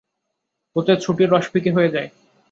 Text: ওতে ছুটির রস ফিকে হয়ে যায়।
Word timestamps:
ওতে 0.75 0.93
ছুটির 1.03 1.31
রস 1.33 1.45
ফিকে 1.51 1.71
হয়ে 1.75 1.93
যায়। 1.95 2.09